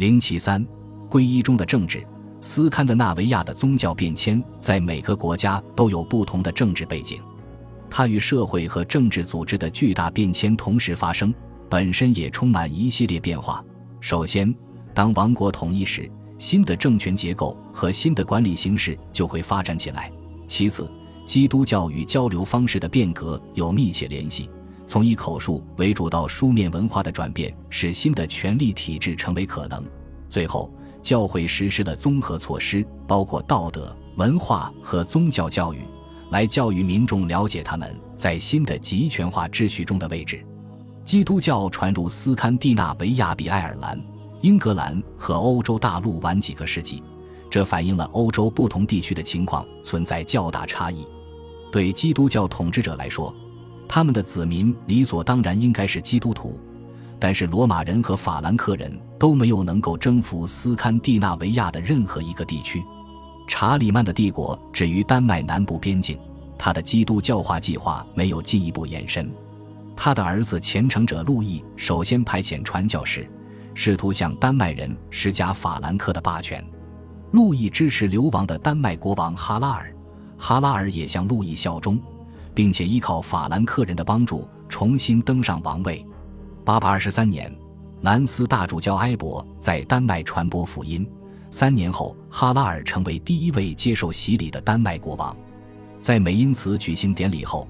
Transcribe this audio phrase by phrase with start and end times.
[0.00, 0.66] 零七三，
[1.10, 2.02] 皈依中的政治。
[2.40, 7.20] 斯堪的纳维亚的宗教变迁在每个国家都有不同的政治背景，
[7.90, 11.34] 它与社会和政治组织的巨大变迁同时发生，
[11.68, 13.62] 本身也充满一系列变化。
[14.00, 14.54] 首先，
[14.94, 20.10] 当王国统一时，新的政权结构和新的管理形式就会发展起来。
[20.46, 20.90] 其次，
[21.26, 24.48] 基督教与交流方式的变革有密切联系。
[24.90, 29.80] 从以口述为主到书面文化的转变，使新的权力体制成为可能。
[30.28, 30.68] 最后，
[31.00, 35.84] 教会实施了综合措施，包括道德、文化和宗教教育，
[36.30, 40.44] 来教育民众了解他们在新的集权化秩序中的位置。
[41.04, 43.96] 基督教传入斯堪的纳维亚比爱尔兰、
[44.40, 47.00] 英格兰和欧洲大陆晚几个世纪，
[47.48, 51.06] 这反映了欧洲不同地区的情况存在较大差异。
[51.70, 53.32] 对基督教统治者来说，
[53.92, 56.60] 他们的子民理所当然应该是基督徒，
[57.18, 62.84] 但是罗马人和法兰克人都没有能够征服斯堪的纳维亚的任何一个地区。
[63.48, 66.16] 查理曼的帝国止于丹麦南部边境，
[66.56, 69.28] 他的基督教化计划没有进一步延伸。
[69.96, 73.28] 他的儿子虔诚者路易首先派遣传教士，
[73.74, 76.64] 试图向丹麦人施加法兰克的霸权。
[77.32, 79.92] 路易支持流亡的丹麦国王哈拉尔，
[80.38, 82.00] 哈拉尔也向路易效忠。
[82.60, 86.06] 并且依靠法兰克人的帮助重新登上王位。
[86.62, 87.50] 八百二十三年，
[88.02, 91.10] 南斯大主教埃伯在丹麦传播福音。
[91.50, 95.34] 三年后，哈拉尔成为第一位接受洗礼的丹麦国王。
[96.02, 97.66] 在美因茨举行典礼后，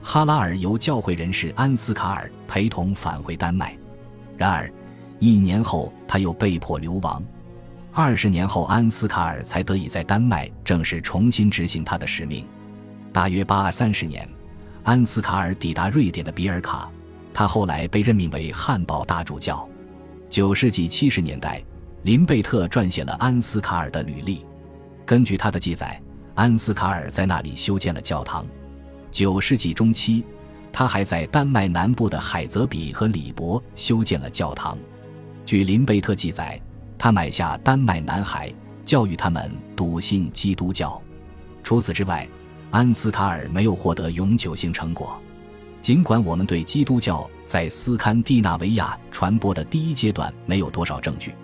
[0.00, 3.76] 哈拉尔由教会人士安斯卡尔陪同返回丹麦。
[4.36, 4.72] 然而，
[5.18, 7.20] 一年后他又被迫流亡。
[7.90, 12.46] 二十年后，安斯卡尔才得以在丹麦正式重新执行他的使命。
[13.12, 14.28] 大约八三十年，
[14.84, 16.90] 安斯卡尔抵达瑞典的比尔卡，
[17.34, 19.68] 他后来被任命为汉堡大主教。
[20.28, 21.62] 九世纪七十年代，
[22.02, 24.46] 林贝特撰写了安斯卡尔的履历。
[25.04, 26.00] 根据他的记载，
[26.36, 28.46] 安斯卡尔在那里修建了教堂。
[29.10, 30.24] 九世纪中期，
[30.72, 34.78] 他还在丹麦南部的海泽比和里伯修建了教堂。
[35.44, 36.60] 据林贝特记载，
[36.96, 38.54] 他买下丹麦男孩，
[38.84, 41.02] 教育他们笃信基督教。
[41.64, 42.26] 除此之外，
[42.70, 45.20] 安斯卡尔没有获得永久性成果，
[45.82, 51.34] 尽管我们对基督教在斯堪的纳维亚传播的第一阶段没有多少证据，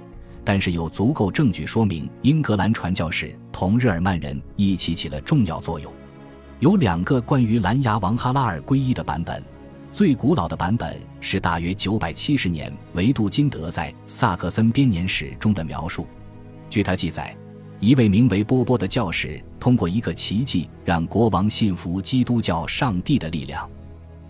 [0.44, 5.92] 但是有足够证据说明英格兰传教士同日耳曼人一起起了重要作用。
[6.60, 9.42] 有两个关于蓝牙王哈拉尔皈依的版本，
[9.90, 16.06] 最古老的版本是大约九百七十年维杜金德在萨克森编年史中的描述。
[16.70, 17.36] 据他记载。
[17.78, 23.68] 一位名为波波的教士通过一个奇迹让国王信服基督教上帝的力量。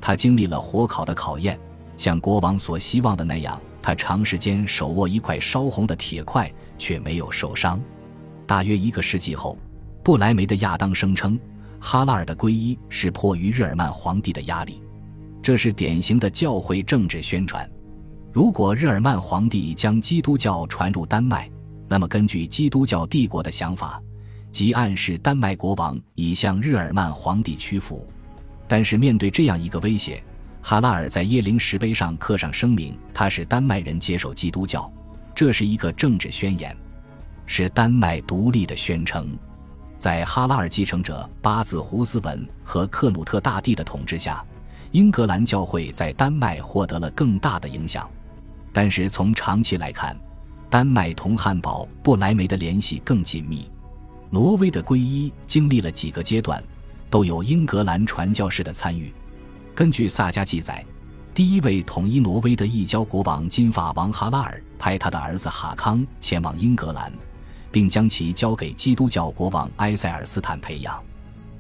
[0.01, 1.59] 他经历了火烤的考验，
[1.97, 7.81] 像国王所希望的那样，他长时间手握一块烧红的铁块，却没有受伤。
[8.47, 9.59] 大约一个世纪后，
[10.03, 11.39] 布莱梅的亚当声称，
[11.81, 14.83] 哈拉尔的皈依是迫于日耳曼皇帝的压力。
[15.43, 17.69] 这是典型的教会政治宣传。
[18.33, 21.51] 如果日耳曼皇帝将基督教传入丹麦，
[21.89, 24.03] 那么，根据基督教帝国的想法，
[24.51, 28.07] 即暗示丹麦国王已向日耳曼皇帝屈服。
[28.67, 30.23] 但是，面对这样一个威胁，
[30.61, 34.93] 哈拉尔在耶灵石碑上刻上声明：他是丹麦人接受基督教，
[35.35, 36.77] 这是一个政治宣言，
[37.47, 39.39] 是丹麦独立的宣称。
[39.97, 44.45] 在哈拉尔继承者巴兹胡斯文和克努特大帝的统治下，
[44.91, 48.11] 英格兰教会在丹麦获得了更大的影响。
[48.73, 50.15] 但是，从长期来看，
[50.69, 53.69] 丹麦同汉堡不莱梅的联系更紧密。
[54.31, 56.63] 挪威的皈依经历了几个阶段，
[57.09, 59.13] 都有英格兰传教士的参与。
[59.75, 60.85] 根据萨迦记载，
[61.33, 67.13] 第一位统一挪威的异教国王金发王哈拉尔派他的儿子哈康前往英格兰，
[67.71, 71.03] 并将其交给基督教国王埃塞尔斯坦培养。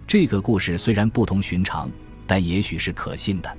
[0.06, 1.90] 这个故事虽然不同寻常，
[2.26, 3.56] 但也许是可信的。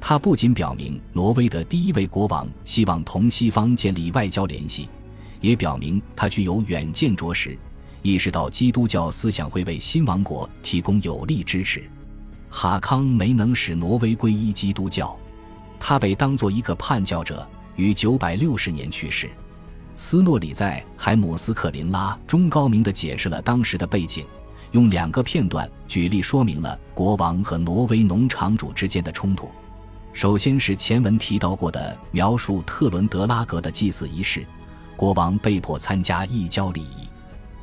[0.00, 4.88] 他不仅表明挪威的第一位国王希望同西方建立外交联系，
[5.40, 7.56] 也表明他具有远见卓识，
[8.02, 11.82] 意识到基督教思想会为新王国提供有力支持。
[12.48, 15.16] 哈康没能使挪威皈依基督教，
[15.78, 17.46] 他被当作一个叛教者，
[17.76, 19.30] 于九百六十年去世。
[19.94, 24.26] 斯诺里在《海姆斯克林拉》中高明地解释了当时的背景，
[24.72, 29.50] 用两个片段举例说明了国王和挪威农场主之间的冲突。
[30.12, 34.44] 首先是前文提到过的描述特伦德拉格的祭祀仪式，
[34.96, 37.08] 国王被迫参加异教礼仪。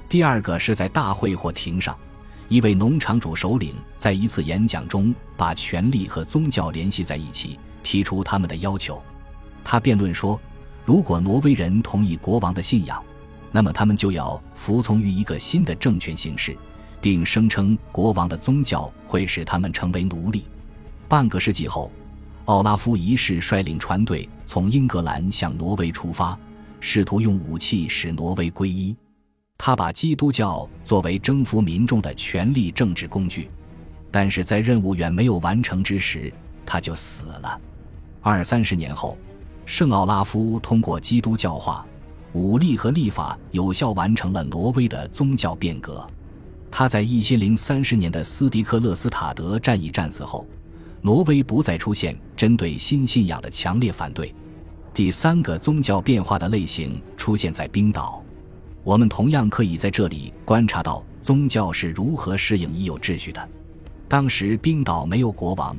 [0.09, 1.95] 第二个是在大会或庭上，
[2.47, 9.01] 一位农场主首领在一次演讲中把权力和宗教联系在一起，提出他们的要求。
[9.63, 10.39] 他辩论说，
[10.85, 13.03] 如果挪威人同意国王的信仰，
[13.51, 16.57] 那么他们就要服从于一个新的政权形式，
[17.01, 20.45] 并声称国王的宗教会使他们成为奴隶。
[21.09, 21.91] 半个世纪后，
[22.47, 26.37] 奥拉夫一世率领船队从英格兰向挪威出发，
[26.79, 28.95] 试图用武器使挪威皈依。
[29.57, 33.49] 他把基督教作为征服民众的权力政治工具，
[34.09, 36.31] 但是在任务远没有完成之时，
[36.65, 37.59] 他就死了。
[38.21, 39.17] 二三十年后，
[39.65, 41.85] 圣奥拉夫通过基督教化、
[42.31, 46.09] 武力和立法，有效完成了挪威的宗教变革。
[46.71, 50.47] 他在一千零三十年的斯迪克勒斯塔德战役战死后，
[51.01, 54.33] 挪威不再出现针对新信仰的强烈反对。
[54.93, 58.23] 第三个宗教变化的类型出现在冰岛。
[58.83, 63.49] 我们同样可以在这里观察到宗教是如何适应已有秩序的。
[64.07, 65.75] 当时冰岛没有国王，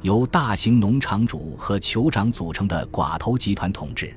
[0.00, 4.14] 由大型农场主和酋长组成的寡头集团统治。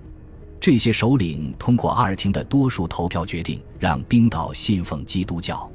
[0.60, 5.70] 这些首领通过阿尔廷的多数投票决定让冰岛信奉基督教。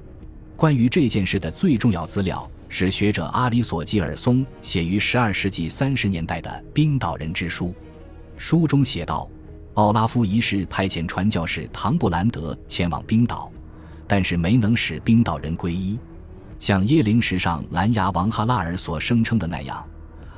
[0.56, 7.68] 关于这件事的最重要资料是学者阿里索基尔松写于12世纪30年代的《冰岛人之书》，
[8.36, 9.30] 书中写道。
[9.74, 13.48] 奥拉夫一世派遣传教士唐布兰德前往冰岛，
[14.08, 15.96] 但是没能使冰岛人皈依。
[16.58, 19.84] 像耶灵石上蓝牙王哈拉尔所声称的那样，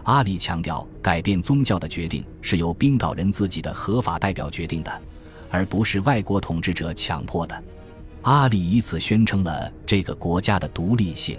[0.03, 4.93] 阿里强调改变宗教的决定是由冰岛人自己的合法代表决定的，
[5.49, 7.65] 而不是外国统治者强迫的。
[8.21, 11.39] 阿里以此宣称了这个国家的独立性。